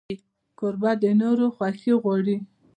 [0.57, 2.37] کوربه د نورو خوښي غواړي.